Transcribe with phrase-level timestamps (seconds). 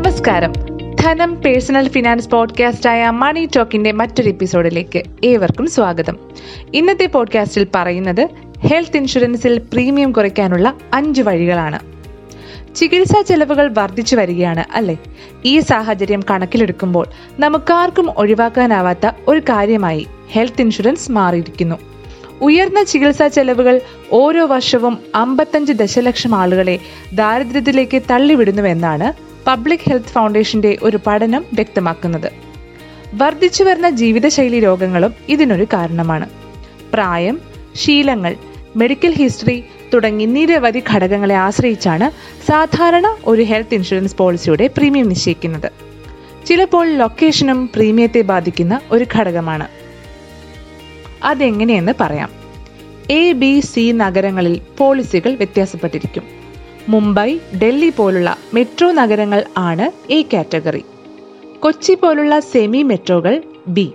[0.00, 0.52] നമസ്കാരം.
[1.00, 6.18] ധനം personal finance പോഡ്കാസ്റ്റായ മണി ടോക്കിന്റെ മറ്റൊരു എപ്പിസോഡിലേക്ക് ഏവർക്കും സ്വാഗതം.
[6.74, 8.28] ഇന്നത്തെ പോഡ്കാസ്റ്റിൽ പറയുന്നത്
[8.58, 11.78] ഹെൽത്ത് ഇൻഷുറൻസിൽ പ്രീമിയം കുറയ്ക്കാനുള്ള അഞ്ച് വഴികളാണ്.
[12.74, 14.96] ചികിത്സാ ചെലവുകൾ വർദ്ധിച്ചു വരികയാണ് അല്ലെ?
[15.44, 17.06] ഈ സാഹചര്യം കണക്കിലെടുക്കുമ്പോൾ
[17.38, 21.76] നമുക്കാർക്കും ഒഴിവാക്കാനാവാത്ത ഒരു കാര്യമായി ഹെൽത്ത് ഇൻഷുറൻസ് മാറിയിരിക്കുന്നു.
[22.40, 23.80] ഉയർന്ന ചികിത്സാ ചെലവുകൾ
[24.12, 26.78] ഓരോ വർഷവും അമ്പത്തഞ്ച് ദശലക്ഷം ആളുകളെ
[27.12, 32.32] ദാരിദ്ര്യത്തിലേക്ക് തള്ളിവിടുന്നുവെന്നാണ് പബ്ലിക് ഹെൽത്ത് ഫൗണ്ടേഷന്റെ ഒരു പഠനം വ്യക്തമാക്കുന്നത്.
[33.14, 36.28] വർദ്ധിച്ചു വരുന്ന ജീവിതശൈലി രോഗങ്ങളും ഇതിനൊരു കാരണമാണ്.
[36.92, 37.40] പ്രായം
[37.74, 38.36] ശീലങ്ങൾ
[38.76, 39.64] മെഡിക്കൽ ഹിസ്റ്ററി
[39.94, 42.10] തുടങ്ങി നിരവധി ഘടകങ്ങളെ ആശ്രയിച്ചാണ്
[42.46, 45.72] സാധാരണ ഒരു ഹെൽത്ത് ഇൻഷുറൻസ് പോളിസിയുടെ പ്രീമിയം നിശ്ചയിക്കുന്നത്.
[46.46, 49.68] ചിലപ്പോൾ ലൊക്കേഷനും പ്രീമിയത്തെ ബാധിക്കുന്ന ഒരു ഘടകമാണ്.
[51.24, 52.30] അതെങ്ങനെയെന്ന് പറയാം.
[53.10, 56.39] എ ബി സി നഗരങ്ങളിൽ പോളിസികൾ വ്യത്യാസപ്പെട്ടിരിക്കും.
[56.90, 60.84] മുംബൈ ഡൽഹി പോലുള്ള മെട്രോ നഗരങ്ങൾ ആണ് എ കാറ്റഗറി.
[61.60, 63.92] കൊച്ചി പോലുള്ള സെമി മെട്രോകൾ ബി.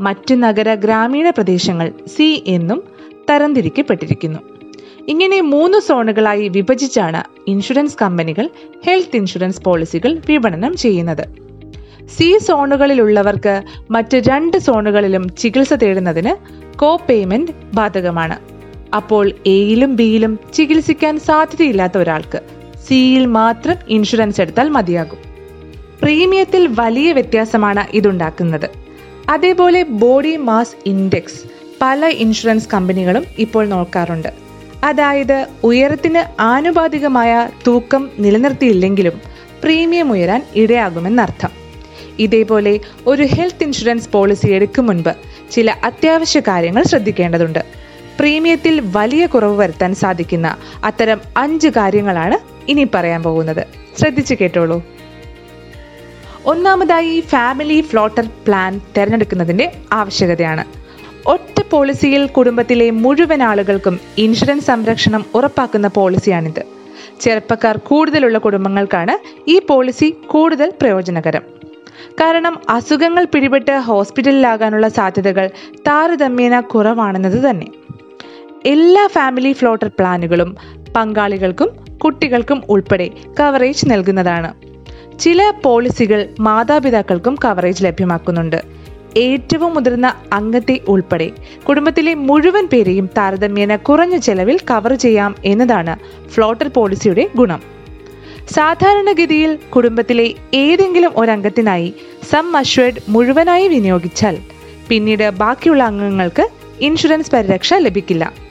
[0.00, 2.82] മറ്റ് നഗര ഗ്രാമീണ പ്രദേശങ്ങൾ സി എന്നും
[3.30, 4.38] തരംതിരിക്കപ്പെട്ടിരിക്കുന്നു.
[5.08, 8.48] ഇങ്ങനെ മൂന്ന് സോണുകളായി വിഭജിച്ചാണ് ഇൻഷുറൻസ് കമ്പനികൾ
[8.86, 11.24] ഹെൽത്ത് ഇൻഷുറൻസ് പോളിസികൾ വിപണനം ചെയ്യുന്നത്.
[12.08, 16.34] സി സോണുകളിലുള്ളവർക്ക് മറ്റ് രണ്ട് സോണുകളിലും ചികിത്സ തേടുന്നതിന്
[16.78, 18.55] കോ പേയ്മെന്റ് ബാധകമാണ്.
[18.94, 22.40] അപ്പോൾ എയിലും ബിയിലും ചികിത്സിക്കാൻ സാധ്യതയില്ലാത്ത ഒരാൾക്ക്
[22.88, 25.18] സിയിൽ മാത്രം ഇൻഷുറൻസ് എടുത്താൽ മതിയാകും.
[26.02, 28.70] പ്രീമിയത്തിൽ വലിയ വ്യത്യാസമാണ് ഇതുണ്ടാക്കുന്നത്.
[29.28, 31.42] അതേപോലെ ബോഡി മാസ് ഇൻഡെക്സ്
[31.82, 34.28] പല ഇൻഷുറൻസ് കമ്പനികളും ഇപ്പോൾ നോക്കാറുണ്ട്.
[34.84, 39.20] അതായത് ഉയരത്തിന് ആനുപാതികമായ തൂക്കം നിലനിർത്തിയില്ലെങ്കിലും
[39.62, 41.50] പ്രീമിയം ഉയരാൻ ഇടയാകുമെന്നർത്ഥം.
[42.18, 45.14] ഇതേപോലെ ഒരു ഹെൽത്ത് ഇൻഷുറൻസ് പോളിസി എടുക്കും മുൻപ്
[45.50, 47.75] ചില അത്യാവശ്യ കാര്യങ്ങൾ ശ്രദ്ധിക്കേണ്ടതുണ്ട്.
[48.20, 52.38] പ്രീമിയത്തിൽ വലിയ കുറവ് വരുത്താൻ സാധിക്കുന്ന അത്തരം അഞ്ച് കാര്യങ്ങളാണ്
[52.70, 53.66] ഇനി പറയാൻ പോകുന്നത്.
[53.98, 54.82] ശ്രദ്ധിച്ചു കേട്ടോളൂ.
[56.46, 60.64] ഒന്നാമതായി ഫാമിലി ഫ്ലോട്ടർ പ്ലാൻ തിരഞ്ഞെടുക്കുന്നതിന്റെ ആവശ്യകതയാണ്.
[61.26, 66.62] ഒറ്റ പോളിസിയിൽ കുടുംബത്തിലെ മുഴുവൻ ആളുകൾക്കും ഇൻഷുറൻസ് സംരക്ഷണം ഉറപ്പാക്കുന്ന പോളിസിയാണിത്.
[67.20, 71.42] ചെറുപ്പക്കാർ കൂടുതലുള്ള കുടുംബങ്ങൾക്കാണ് ഈ പോളിസി കൂടുതൽ പ്രയോജനകരം.
[72.20, 77.66] കാരണം അസുഖങ്ങൾ പിടിപെട്ട് ഹോസ്പിറ്റലിലാകാനുള്ള സാധ്യതകൾ താരതമ്യേന കുറവാണെന്നത് തന്നെ.
[78.66, 80.56] എല്ലാ ഫാമിലി ഫ്ലോട്ടർ പ്ലാനുകളും
[80.96, 81.68] പങ്കാളികൾക്കും
[82.04, 83.10] കുട്ടികൾക്കും ഉൾപ്പെടെ
[83.40, 84.54] കവറേജ് നൽകുന്നതാണ്.
[85.18, 88.62] ചില പോളിസികൾ മാതാപിതാക്കൾക്കും കവറേജ് ലഭ്യമാക്കുന്നുണ്ട്.
[89.16, 91.30] ഏറ്റവും മുതിർന്ന അംഗത്തെ ഉൾപ്പെടെ
[91.68, 95.96] കുടുംബത്തിലെ മുഴുവൻ പേരെയും താരതമ്യേന കുറഞ്ഞ ചെലവിൽ കവർ ചെയ്യാം എന്നതാണ്
[96.28, 97.62] ഫ്ലോട്ടർ പോളിസിയുടെ ഗുണം.
[98.54, 101.94] സാധാരണഗതിയിൽ കുടുംബത്തിലെ ഏതെങ്കിലും ഒരംഗത്തിനായി
[102.30, 104.38] സം അഷ്വേർഡ് മുഴുവനായി വിനിയോഗിച്ചാൽ
[104.88, 106.46] പിന്നീട് ബാക്കിയുള്ള അംഗങ്ങൾക്ക്
[106.80, 108.45] ഇൻഷുറൻസ് പരിരക്ഷ ലഭിക്കില്ല.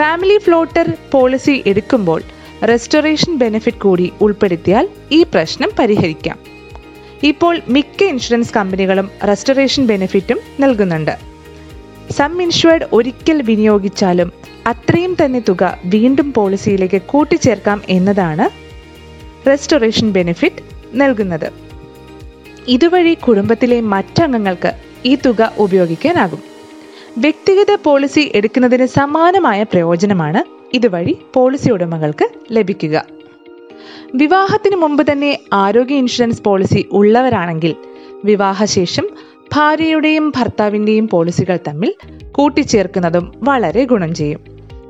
[0.00, 2.22] ഫാമിലി ഫ്ലോട്ടർ പോളിസി എടുക്കുമ്പോൾ
[2.70, 6.38] റെസ്റ്റോറേഷൻ ബെനിഫിറ്റ് കൂടി ഉൾപ്പെടുത്തിയാൽ ഈ പ്രശ്നം പരിഹരിക്കാം.
[7.22, 11.18] ഇപ്പോൾ മിക്ക ഇൻഷുറൻസ് കമ്പനികളും റെസ്റ്റോറേഷൻ ബെനിഫിറ്റും നൽകുന്നുണ്ട്.
[12.10, 14.32] സം ഇൻഷുർഡ് ഒരിക്കൽ വിനിയോഗിച്ചാലും
[14.66, 18.46] അത്രയും തന്നെ തുക വീണ്ടും പോളിസിയിലേക്ക് കൂട്ടിച്ചേർക്കാം എന്നതാണ്
[19.48, 20.62] റെസ്റ്റോറേഷൻ ബെനിഫിറ്റ്
[20.94, 21.48] നൽകുന്നത്.
[22.68, 24.72] ഇതുവഴി കുടുംബത്തിലെ മറ്റംഗങ്ങൾക്ക്
[25.04, 26.49] ഈ തുക ഉപയോഗിക്കാനാകും.
[27.18, 30.44] വ്യക്തിഗത പോളിസി എടുക്കുന്നതിന് സമാനമായ പ്രയോജനമാണ്
[30.76, 33.04] ഇതുവഴി പോളിസി ഉടമകൾക്ക് ലഭിക്കുക.
[34.14, 37.74] വിവാഹത്തിന് മുമ്പ് തന്നെ ആരോഗ്യ ഇൻഷുറൻസ് പോളിസി ഉള്ളവരാണെങ്കിൽ
[38.24, 39.08] വിവാഹശേഷം
[39.52, 41.94] ഭാര്യയുടെയും ഭർത്താവിന്റെയും പോളിസികൾ തമ്മിൽ
[42.32, 44.40] കൂട്ടിച്ചേർക്കുന്നതും വളരെ ഗുണം ചെയ്യും.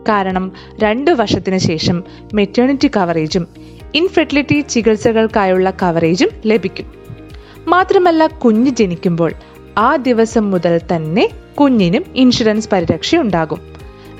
[0.08, 2.04] കാരണം രണ്ടു വർഷത്തിന് ശേഷം
[2.34, 3.46] മെറ്റേണിറ്റി കവറേജും
[3.94, 6.86] ഇൻഫെർട്ടിലിറ്റി ചികിത്സകൾക്കായുള്ള കവറേജും ലഭിക്കും.
[7.68, 9.32] മാത്രമല്ല കുഞ്ഞ് ജനിക്കുമ്പോൾ
[9.78, 13.60] ആ ദിവസം മുതൽ തന്നെ കുഞ്ഞിനും ഇൻഷുറൻസ് പരിരക്ഷ ഉണ്ടാകും.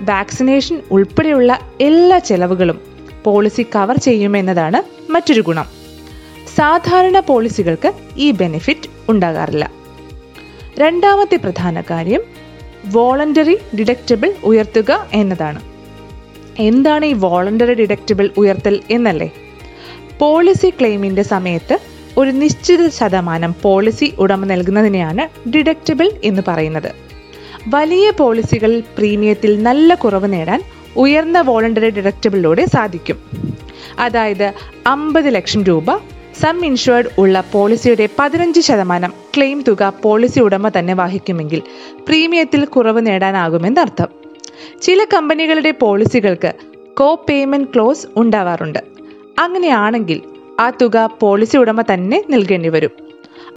[0.03, 2.81] വാക്സിനേഷൻ ഉൾപ്പെടെയുള്ള എല്ലാ ചെലവുകളും
[3.25, 5.67] പോളിസി കവർ ചെയ്യുമെന്നതാണ് മറ്റൊരു ഗുണം.
[6.57, 9.71] സാധാരണ പോളിസികൾക്ക് ഈ ബെനിഫിറ്റ് ഉണ്ടാകാറില്ല.
[10.79, 12.21] രണ്ടാമത്തെ പ്രധാന കാര്യം
[12.93, 15.61] വോളണ്ടറി ഡിഡക്റ്റബിൾ ഉയർത്തുക എന്നതാണ്.
[16.59, 19.31] എന്താണ് ഈ വോളണ്ടറി ഡിഡക്റ്റബിൾ ഉയർത്തൽ എന്നല്ലേ?
[20.19, 21.79] പോളിസി ക്ലെയിമിന്റെ സമയത്ത്
[22.21, 26.93] ഒരു നിശ്ചിത ശതമാനം പോളിസി ഉടമ നൽകുന്നതിനെയാണ് ഡിഡക്റ്റബിൾ എന്ന് പറയുന്നത്.
[27.69, 30.63] വലിയ പോളിസികളിൽ പ്രീമിയത്തിൽ നല്ല കുറവ് നേടാൻ
[30.97, 33.19] ഉയർന്ന വോളണ്ടറി ഡിഡക്റ്റബിളിലൂടെ സാധിക്കും.
[33.99, 34.53] അതായത്
[34.87, 35.97] അമ്പത് ലക്ഷം രൂപ
[36.41, 41.63] സം ഇൻഷുർഡ് ഉള്ള പോളിസിയുടെ പതിനഞ്ച് ശതമാനം ക്ലെയിം തുക പോളിസി ഉടമ തന്നെ വഹിക്കുമെങ്കിൽ
[42.07, 44.09] പ്രീമിയത്തിൽ കുറവ് നേടാനാകുമെന്നർത്ഥം
[44.83, 46.53] ചില കമ്പനികളുടെ പോളിസികൾക്ക്
[46.95, 48.79] കോ പേയ്മെന്റ് ക്ലോസ് ഉണ്ടാവാറുണ്ട്.
[49.39, 50.23] അങ്ങനെയാണെങ്കിൽ
[50.61, 52.91] ആ തുക പോളിസി ഉടമ തന്നെ നൽകേണ്ടി വരും.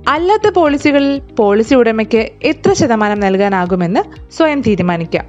[0.08, 5.28] അല്ലാത്ത പോളിസികളിൽ പോളിസി ഉടമയ്ക്ക് എത്ര ശതമാനം നൽകാനാകുമെന്ന് സ്വയം തീരുമാനിക്കാം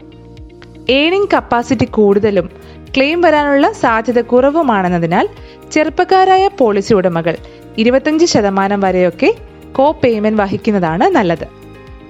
[0.91, 2.51] ഏണിംഗ് കപ്പാസിറ്റി കൂടുതലും
[2.97, 5.29] ക്ലെയിം വരാനുള്ള സാധ്യത കുറവുമാണെന്നതിനാൽ
[5.73, 7.37] ചെറുപ്പക്കാരായ പോളിസി ഉടമകൾ
[7.79, 9.35] ഇരുപത്തഞ്ച് ശതമാനം വരെയൊക്കെ
[9.73, 11.47] കോ പേയ്മെന്റ് വഹിക്കുന്നതാണ് നല്ലത്.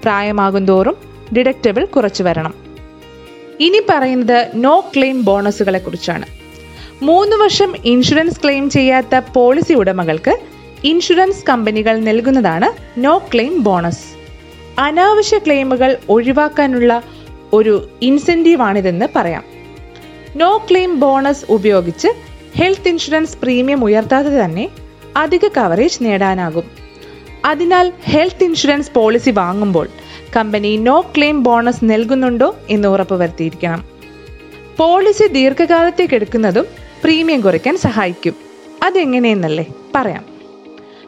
[0.02, 0.96] പ്രായമാകും തോറും
[1.36, 2.54] ഡിഡക്റ്റബിൾ കുറച്ചു വരണം.
[3.60, 6.43] ഇനി പറയുന്നത് നോ ക്ലെയിം ബോണസുകളെ കുറിച്ചാണ്
[7.02, 10.38] മൂന്ന് വർഷം ഇൻഷുറൻസ് ക്ലെയിം ചെയ്യാത്ത പോളിസി ഉടമകൾക്ക്
[10.84, 14.04] ഇൻഷുറൻസ് കമ്പനികൾ നൽകുന്നതാണ് നോ ക്ലെയിം ബോണസ്.
[14.80, 17.02] അനാവശ്യ ക്ലെയിമുകൾ ഒഴിവാക്കാനുള്ള
[17.52, 19.44] ഒരു ഇൻസെന്റീവാണിതെന്ന് പറയാം.
[20.36, 22.08] നോ ക്ലെയിം ബോണസ് ഉപയോഗിച്ച്
[22.54, 24.68] ഹെൽത്ത് ഇൻഷുറൻസ് പ്രീമിയം ഉയർത്താതെ തന്നെ
[25.16, 26.64] അധിക കവറേജ് നേടാനാകും.
[27.44, 29.88] അതിനാൽ ഹെൽത്ത് ഇൻഷുറൻസ് പോളിസി വാങ്ങുമ്പോൾ
[30.36, 33.84] കമ്പനി നോ ക്ലെയിം ബോണസ് നൽകുന്നുണ്ടോ എന്ന് ഉറപ്പുവരുത്തിയിരിക്കണം.
[34.76, 38.34] പോളിസി ദീർഘകാലത്തേക്ക് എടുക്കുന്നതും പ്രീമിയം കുറയ്ക്കാൻ സഹായിക്കും.
[38.82, 40.24] അതെങ്ങനെയെന്നല്ലേ പറയാം.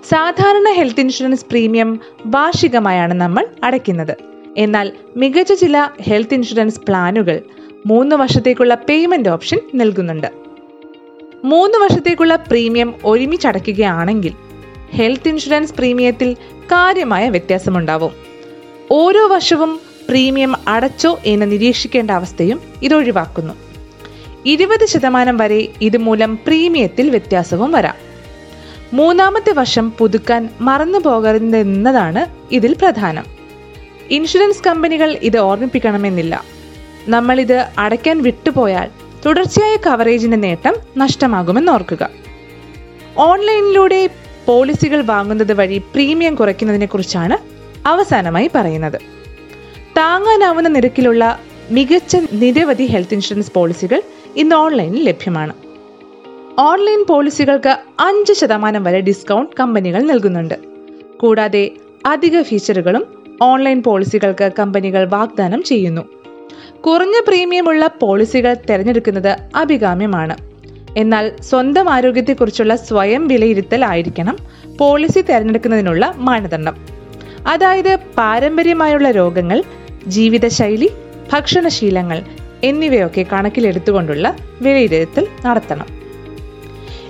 [0.08, 4.16] സാധാരണ ഹെൽത്ത് ഇൻഷുറൻസ് പ്രീമിയം വാർഷികമായാണ് നമ്മൾ അടയ്ക്കുന്നത്.
[4.56, 7.40] എന്നാൽ മികച്ച ചില ഹെൽത്ത് ഇൻഷുറൻസ് പ്ലാനുകൾ
[7.86, 10.26] മൂന്ന് വർഷത്തേക്കുള്ള പേയ്മെന്റ് ഓപ്ഷൻ നൽകുന്നുണ്ട്.
[11.44, 14.32] മൂന്ന് വർഷത്തേക്കുള്ള പ്രീമിയം ഒരുമിച്ചടയ്ക്കുകയാണെങ്കിൽ
[14.90, 18.12] ഹെൽത്ത് ഇൻഷുറൻസ് പ്രീമിയത്തിൽ കാര്യമായ വ്യത്യാസമുണ്ടാവും.
[18.90, 23.54] ഓരോ വർഷവും പ്രീമിയം അടച്ചോ എന്ന് നിരീക്ഷിക്കേണ്ട അവസ്ഥയും ഇത് ഒഴിവാക്കുന്നു
[24.46, 27.94] ഇരുപത് ശതമാനം വരെ ഇതുമൂലം പ്രീമിയത്തിൽ വ്യത്യാസവും വരാം.
[28.92, 33.24] മൂന്നാമത്തെ വർഷം പുതുക്കാൻ മറന്നു പോകരുതെന്നതാണ് ഇതിൽ പ്രധാനം.
[34.10, 36.44] ഇൻഷുറൻസ് കമ്പനികൾ ഇത് ഓർമ്മിപ്പിക്കണമെന്നില്ല.
[37.08, 38.88] നമ്മൾ ഇത് അടയ്ക്കാൻ വിട്ടുപോയാൽ
[39.26, 42.10] തുടർച്ചയായ കവറേജിന്റെ നേട്ടം നഷ്ടമാകുമെന്ന് ഓർക്കുക.
[43.18, 44.10] ഓൺലൈനിലൂടെ
[44.46, 47.38] പോളിസികൾ വാങ്ങുന്നത് വഴി പ്രീമിയം കുറയ്ക്കുന്നതിനെ കുറിച്ചാണ്
[47.88, 49.00] അവസാനമായി പറയുന്നത്.
[49.96, 51.40] താങ്ങാനാവുന്ന നിരക്കിലുള്ള
[51.70, 54.02] മികച്ച നിരവധി ഹെൽത്ത് ഇൻഷുറൻസ് പോളിസികൾ
[54.36, 55.52] ഇന്ന് ഓൺലൈനിൽ ലഭ്യമാണ്.
[56.58, 60.54] ഓൺലൈൻ പോളിസികൾക്ക് അഞ്ച് ശതമാനം വരെ ഡിസ്കൗണ്ട് കമ്പനികൾ നൽകുന്നുണ്ട്.
[61.16, 61.70] കൂടാതെ
[62.06, 63.06] അധിക ഫീച്ചറുകളും
[63.42, 66.02] ഓൺലൈൻ പോളിസികൾക്ക് കമ്പനികൾ വാഗ്ദാനം ചെയ്യുന്നു.
[66.86, 70.36] കുറഞ്ഞ പ്രീമിയമുള്ള പോളിസികൾ തിരഞ്ഞെടുക്കുന്നത് അഭികാമ്യമാണ്.
[70.96, 74.36] എന്നാൽ സ്വന്തം ആരോഗ്യത്തെക്കുറിച്ചുള്ള സ്വയം വിലയിരുത്തൽ ആയിരിക്കണം
[74.78, 76.76] പോളിസി തിരഞ്ഞെടുക്കുന്നതിനുള്ള മാനദണ്ഡം.
[77.46, 79.62] അതായത് പാരമ്പര്യമായുള്ള രോഗങ്ങൾ
[80.06, 80.90] ജീവിതശൈലി
[81.32, 82.22] ഭക്ഷണശീലങ്ങൾ
[82.64, 85.86] എന്നിവയൊക്കെ കണക്കിലെടുത്തുകൊണ്ടുള്ള വിലയിരുത്തൽ നടത്തണം.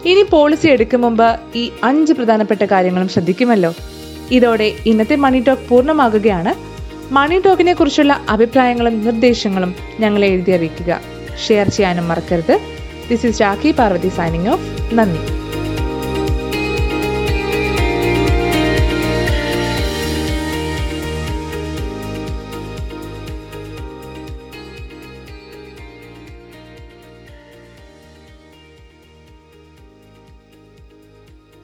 [0.05, 3.75] ഇനി പോളിസി എടുക്കും മുമ്പ് ഈ അഞ്ച് പ്രധാനപ്പെട്ട കാര്യങ്ങളും ശ്രദ്ധിക്കുമല്ലോ.
[4.31, 6.55] ഇതോടെ ഇന്നത്തെ മണി ടോക്ക് പൂർണമാകുകയാണ്.
[7.15, 11.01] മണി ടോക്കിനെ കുറിച്ചുള്ള അഭിപ്രായങ്ങളും നിർദ്ദേശങ്ങളും ഞങ്ങളെ എഴുതി അറിയിക്കുക.
[11.47, 12.61] ഷെയർ ചെയ്യാനും മറക്കരുത്.
[13.11, 15.36] This is Rakhi Parvathi signing off നന്ദി.